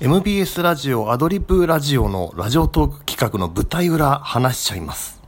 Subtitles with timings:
[0.00, 5.22] MBS ラジオアドリブラジオのラジオトーク企画の舞台裏話しちゃいます。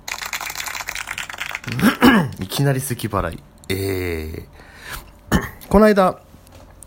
[2.41, 3.43] いきなり咳払い。
[3.69, 5.41] えー、
[5.71, 6.19] この間、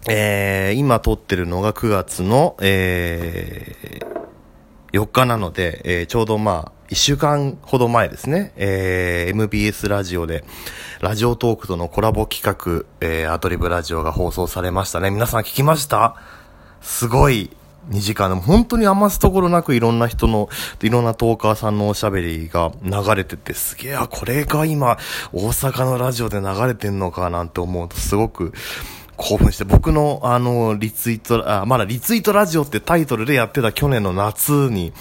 [0.09, 10.43] えー、今撮ってるのが9月の、えー、4日なので、えー、ちょうどまあ、1週間ほど前ですね、えー、MBS ラジオで、
[10.99, 15.11] ラジオトークとのコラボ企画、えー、アドリブラジオが放送されましたね。
[15.11, 16.15] 皆さん聞きました？
[16.81, 17.49] すごい
[17.89, 18.29] 2時間。
[18.29, 20.49] でも本当に余すところなくいろんな人の、
[20.81, 24.97] いろんなトーカーさんのおしゃべりが流れててすげえ、あ、これが今
[25.33, 28.53] 大阪のラジオで流れてんのかなんて思うとすごく
[29.17, 34.93] 興奮して、僕のあの、リツイート、あ、まだリツイートラジオってタイトルでやってた去年の夏に、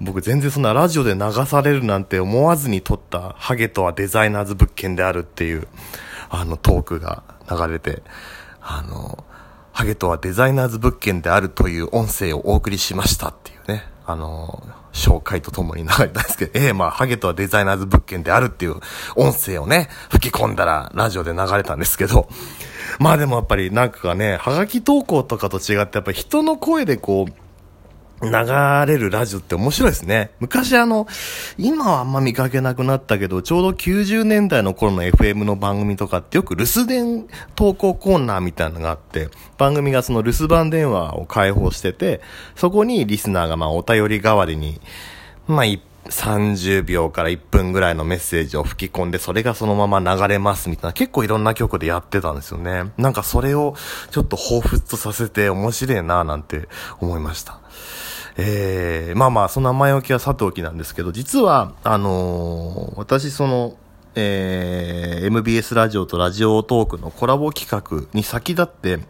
[0.00, 5.68] 僕全然そんなラジオで流されるなんて思わずに撮ったハゲとはデザイナーズ物件であるっていう、
[6.30, 8.02] あのトークが流れて、
[8.60, 9.24] あの、
[9.72, 18.74] ハゲとはデザイナーズ物件であるという音声をお送りしましたっていうね、あの、紹介とともに流れたんですけど、ええまあ、ハゲとはデザイナーズ物件であるっていう
[19.16, 22.28] 音声をね、吹き込んだらラジオで流れたんですけど、
[22.98, 27.32] まあでもやっぱりなんかね、ハガキ投稿とかと違ってやっぱり人の声でこう、
[28.22, 30.30] 流れるラジオって面白いですね。
[30.38, 31.08] 昔あの、
[31.58, 42.20] 今はあんま見かけなくなったけど、ちょうど90年代の頃の FM の番組とかってよく留守電投稿コーナーみたいなのがあって、番組がその留守番電話を開放してて、
[42.54, 44.80] そこにリスナーがまあお便り代わりに、
[45.48, 45.64] まあ
[46.08, 52.92] 30秒から1分ぐらいのメッセージを吹き込んで、それがそのまま流れますみたいな、結構いろんな曲でやってたんですよね。
[52.98, 53.74] なんかそれを
[54.10, 56.68] ちょっと彷彿とさせて面白いなぁなんて
[57.00, 57.60] 思いました。
[58.36, 63.76] えー、まあまあ、その前置きはさておきなんですけど、実は、あのー、私その、
[64.14, 69.00] えー、MBS ラジオとラジオトークのコラボ企画に先立って、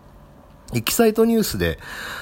[0.75, 1.79] エキサイトニュースで、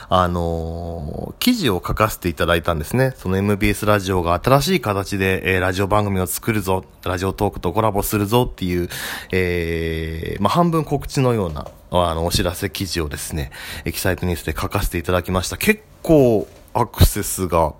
[0.08, 3.14] あのー、記事を書かせていただいたんですね。
[3.16, 8.88] その MBS ラジオが新しい形で、えー、ラジオ番組を作るぞ、ラジオトークとコラボするぞっていう、
[9.30, 13.52] えー、まあ、半分告知のような、あの、お知らせ記事をですね、
[13.84, 15.56] エキサイトニュースで書かせていただきました。
[15.56, 16.48] 結構、
[16.80, 17.74] アクセスが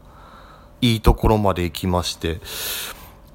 [0.80, 2.40] いいところまで行きまして、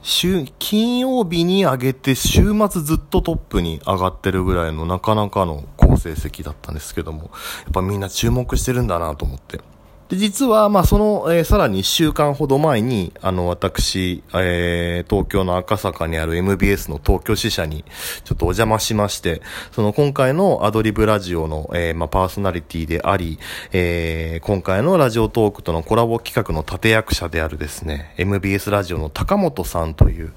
[0.02, 7.30] 週、金曜日に上げて週末ずっとトップに上がってるぐらいのなかなかの好成績だったんですけども、や
[7.70, 9.62] っぱみんな注目してるんだなと思って。
[10.10, 17.84] で、実は、まあ、その、えー、さらに1週間ほど前に、あの、私、えー、東京の赤坂にある MBS の東京支社に、
[18.24, 23.40] ちょっとお邪魔しまして、その今回のアドリブラジオの、えー、まあ、パーソナリティであり、
[23.72, 30.34] えー、今回のラジオトークとのコラボ企画の立役者であるですね、MBS ラジオの高本さんという、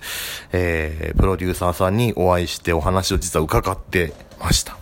[0.52, 4.78] えー、プロデューサーさんにお会いしてお話を実は伺ってました。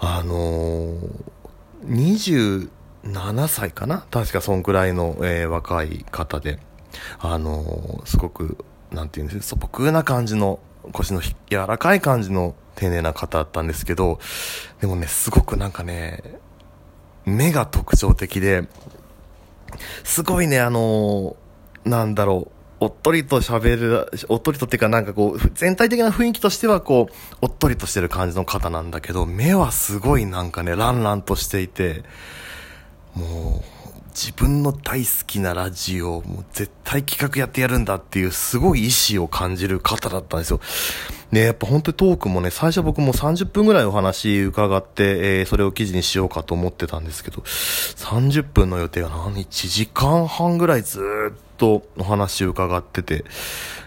[0.00, 0.98] あのー、
[1.84, 2.70] 20、
[3.12, 4.06] 7歳かな？
[4.10, 6.58] 確かそんくらいの、えー、若い方で、
[7.18, 8.58] あのー、すごく、
[8.90, 10.60] なんていうんですか、素朴な感じの、
[10.92, 11.34] 腰の柔
[11.66, 14.18] らかい感じの丁寧な方だったんですけど、
[14.80, 16.22] でもね、すごくなんかね、
[17.24, 18.68] 目が特徴的で、
[20.04, 32.04] すごいね、あのー、なんだろう、おっとりと喋る、おっとりとっていうかなんかこう、全体的な雰囲気としてはこう、おっとりとしてる感じの方なんだけど、目はすごいなんかね、ランランとしていて、
[33.18, 33.78] もう
[34.10, 40.60] 自分の大好きなラジオもう絶対企画やってやるんだっていうすごい意志を感じる方だったんですよ。
[41.30, 53.24] ね、やっぱ本当にトークもね、最初僕も30分ぐらいお話伺って、えー、それを記事にしようかと思ってたんですけど、30分の予定が何、1時間半ぐらいずっとお話伺ってて、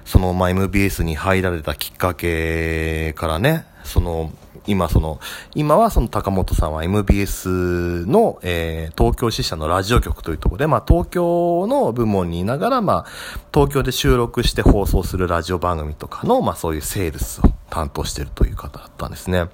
[0.06, 4.32] その、まあ、MBS に入られたきっかけからね、その、
[4.68, 5.20] 今その、
[5.56, 13.06] 今はその高本さんは MBS の、えー、東京支社のラジオ局というところで、まあ東京の部門にいながら、まあ
[13.54, 19.48] 東京で収録して放送するラジオ番組とかの、まあそういうセールスを担当しているという方だったんですね。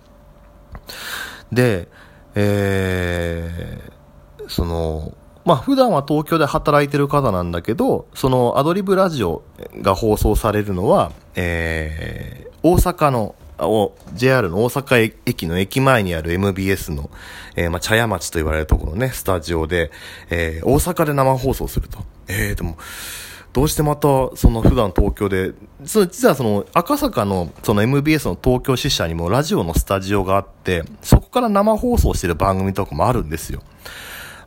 [1.52, 1.88] で、
[2.36, 5.14] えー、その、
[5.46, 9.44] まあ普段は東京で働いてる方なんだけど、そのアドリブラジオ
[9.82, 17.10] が放送されるのは、えー、大阪のを JR の大阪駅の駅前にある MBS の、
[17.56, 19.92] えー、まあ、茶屋町と言われるところのね、スタジオで、
[20.30, 22.00] えー、大阪で生放送すると。
[22.28, 22.78] えー、でも、
[23.54, 33.64] どうしてまた、その普段東京で、そ実はその赤坂のその MBS の東京支社にもラジオのスタジオがあって、そこから生放送してる番組とかもあるんですよ。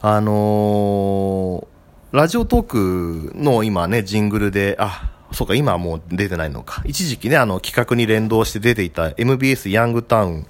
[0.00, 6.82] あのー、ラジオトークの今ね、ジングルで、あ、そうか、今はもう出てないのか。
[6.84, 10.46] 一時期ね、あの、企画に連動して出ていた MBS ヤングタウン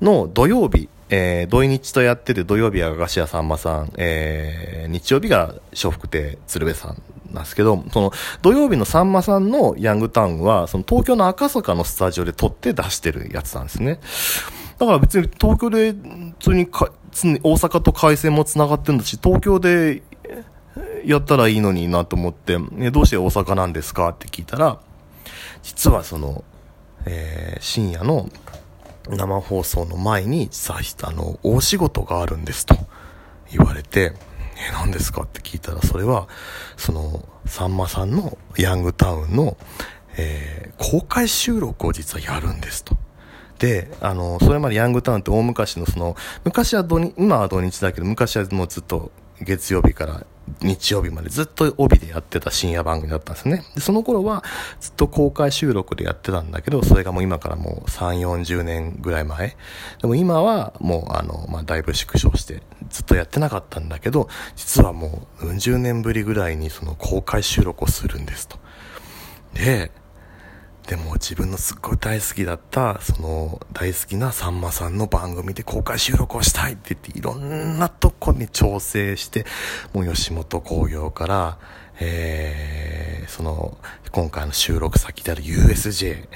[0.00, 7.02] の土曜日えー、土日とやってて、土曜日はガシアさんまさん、えー、日曜日が笑福亭鶴瓶さん
[7.32, 14.00] なんですけど、その、土曜日のさんまさんのヤングタウンは、その東京の赤坂のスタジオで撮って出してるやつなんですね。
[14.78, 20.02] だから別に東京で、普通にか、大阪と回線も繋がってるんだし、東京で
[21.04, 24.80] やったらいいのになと思って、ね、どうして大阪なんですかって聞いたら、
[25.62, 26.44] 実はその、
[27.06, 28.28] えー、深夜の
[29.08, 32.76] 生放送の前に、さあの、大仕事があるんですと
[33.50, 34.14] 言われて、
[34.56, 36.28] え、何ですかって聞いたら、それは、
[36.76, 39.56] その、さんまさんのヤングタウンの、
[40.16, 42.96] えー、公開収録を実はやるんですと。
[43.58, 50.26] で、あの、それまでヤングタウンって大昔のその、昔は土日、今は土日だけど、昔はもうずっと月曜日から
[50.62, 53.64] 日曜日までずっと帯でやってた深夜番組だったんですね。
[53.74, 54.44] で、その頃は
[54.80, 59.56] ずっと公開収録でやってたんだけど、それがもう今からもう3、40年ぐらい前。
[60.00, 68.58] でも今はもうあの、まあ、だいぶ縮小してずっとやってなかったんだけど、実はもう40年ぶりぐらいにその公開収録をするんですと。
[69.54, 69.90] で、
[70.86, 79.46] でも自分のすっごい大好きだった、その大好きなさんまさんの番組で公開収録をしたいって言っていろんなとこに調整して、
[79.92, 81.58] もう吉本興業から、
[81.98, 83.76] えー、その
[84.12, 86.28] 今回の収録先である USJ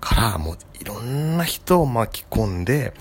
[0.00, 2.92] からもういろんな人を巻き込んで、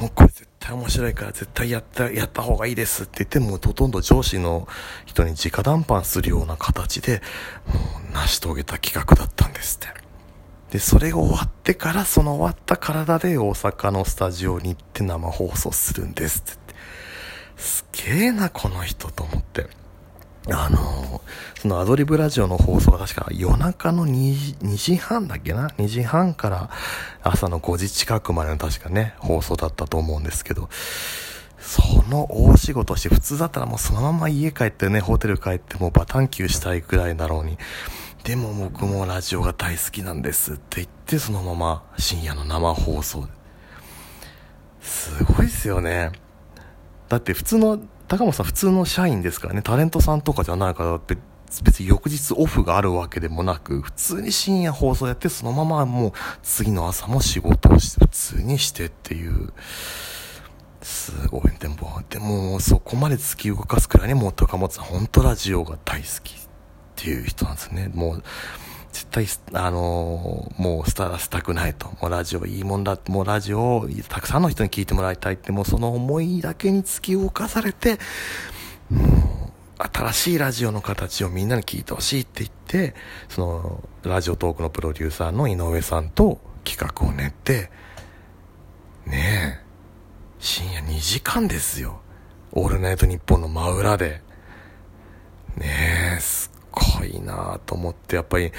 [0.00, 4.68] もうこれ絶対面白いから絶対やった、やった方がいいですって言ってもほとんど上司の
[5.06, 7.22] 人に直談判するような形で
[7.66, 7.80] も
[8.10, 9.88] う成し遂げた企画だったんですって。
[10.70, 16.74] で、それが終わってから、その終わった体で大阪のスタジオに行って生放送するんですって。
[17.56, 19.77] すげえな、この人と思って。
[20.50, 21.20] あの
[21.60, 26.70] そのアドリブラジオの放送が確か夜中の 2, 2時半だっけな ?2 時半から
[27.22, 30.68] 朝の5時近くまでの確かね、放送だったと思うんですけど、
[31.58, 37.58] その大仕事して普通だったらもうそのまま家帰ってね、ホテル帰ってもうバタンキューしたいくらいだろうに、
[38.24, 43.26] でも僕もラジオが大好きなんですって言って、そのまま深夜の生放送。
[44.80, 46.12] すごいっすよね。
[47.08, 51.16] だって普通の、高本さん普通の社員ですからね、タレントさんとかじゃないからって、
[51.62, 56.12] 別に翌日オフがあるわけでもなく、普通に深夜放送やって、そのままもう
[56.42, 59.52] 次の朝も仕事をして、普通にしてっていう。
[60.80, 61.42] すごい。
[61.58, 66.34] でも、でも、そこまで突き動かすくらいにもう高本さん、本当ラジオが大好き。
[66.34, 67.90] っていう人なんですね。
[67.94, 68.22] もう、
[68.92, 71.88] 絶対、あのー、もうスターしたくないと。
[72.00, 77.98] もうラジオいいもんだもうラジオをたくさんの人に聞いてもらいたいって、もうその思いだけに突き動かされて、
[79.78, 82.94] 新しいラジオの形をみんなに聞いてほしいって言って、
[83.28, 87.70] その、ラジオトークのプロデューサーの井上さんと企画を練って、
[89.06, 89.64] ねえ、
[90.40, 92.00] 深夜2時間ですよ。
[92.52, 94.22] オールナイトニッポンの真裏で。
[95.56, 96.20] ねえ、
[96.98, 98.54] ごいなと思って、やっぱり、好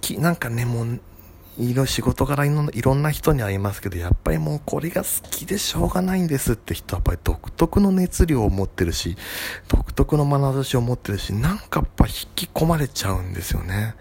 [0.00, 1.00] き、なんかね、もう、
[1.58, 9.16] いろ仕事柄いろんな人に会いますけど、やっぱりもうこれが好きでしょうがないんですって人はやっぱり独特の熱量を持ってるし、
[9.68, 13.94] 独特の眼差しを持ってるし、なんかやっぱ引き込まれちゃうんですよね。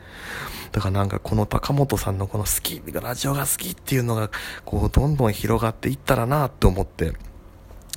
[0.74, 4.32] だからなんかこの高本さんのこの好き、ラジオが好きっていうのが、
[4.66, 7.14] こうどんどん広がっていったらなと思って、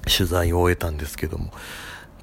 [0.06, 1.52] 取材を終えたんですけども、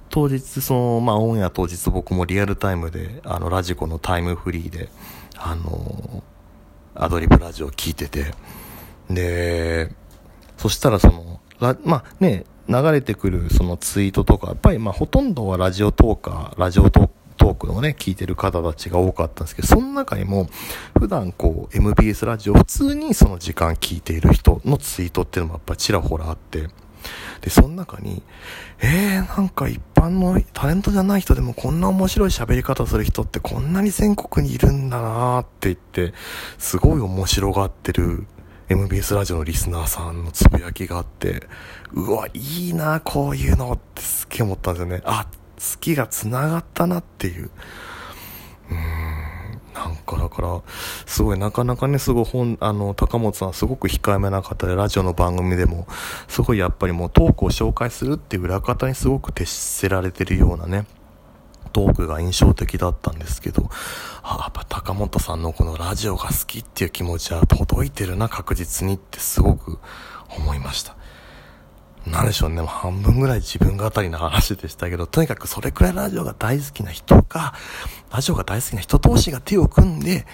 [0.09, 4.89] 当日、その、まあ、オンエア当日僕もリアルタイムで、あの、ラジコのタイムフリーで、
[5.37, 6.23] あの、
[6.93, 8.33] アドリブラジオ聞いてて、
[9.09, 9.91] で、
[10.57, 11.41] そしたらその、
[11.83, 20.47] まあね、流れてくるそのツイートとか、やっぱりまあほとんどはラジオトーカー、ラジオトークのね、聞いてる方たちが多かったんですけど、その中にも、
[20.97, 26.69] 普段こう、MBS ラジオ普通にその時間聞いている人のツイートっていうのもやっぱちらほらあって、
[27.41, 28.23] で、その中に、
[28.79, 36.13] えー、なんか一般のタレントじゃない人でもこんな面白い喋り方する人ってこんなに全国にいるんだなーって言って、
[36.57, 38.25] すごい面白がってる
[38.69, 41.47] MBS ラジオのリスナーさんのつぶやきがあって、
[41.93, 45.01] うわ、いいな、こういうのってすっげえ思ったんですよね。
[45.05, 47.51] あ、好きが繋がったなっていう。
[50.05, 50.61] かだから、
[51.05, 55.87] すごいなかなかね、すごい本、あの、高本さんすごく控えめな方で、ラジオの番組でも、
[56.27, 60.85] すごいやっぱりもうトークを紹介するっていう裏方にすごく徹せられてるようなね、
[61.73, 63.69] トークが印象的だったんですけど、
[64.23, 69.79] あ、やっぱ高本さんのこのラジオが好きっていう気持ちは届いてるな、確実にってすごく
[70.29, 70.95] 思いました。
[72.07, 77.53] なんでしょうね、半分ぐらい自分語りの話でしたけど、とにかくそれくらいラジオが大好きな人が、
[78.11, 80.25] ラジオが大好きな人同士が手を組んで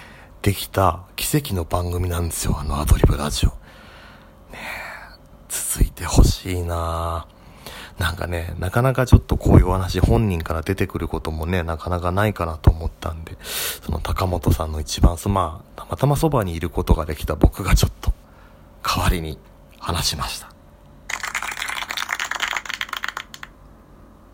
[0.42, 3.50] できた奇跡の番組なんですよ、あのアドリブラジオ。
[4.52, 4.58] ね
[5.48, 7.26] 続いてほしいな
[7.98, 18.12] なんかね、なかなかちょっとこういうお話本人から出てくることもね、なかなかないかなと思ったんで、その高本さんの一番、まあ、たまたまそばにいることができた僕がちょっと、
[18.82, 19.38] 代わりに
[19.78, 20.51] 話しました。